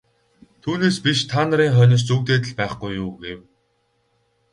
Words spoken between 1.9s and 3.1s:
зүүгдээд л байхгүй юу